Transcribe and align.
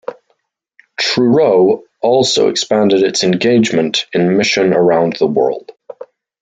Truro 0.99 1.83
also 2.01 2.49
expanded 2.49 3.03
its 3.03 3.23
engagement 3.23 4.07
in 4.13 4.35
mission 4.35 4.73
around 4.73 5.17
the 5.17 5.27
world. 5.27 5.73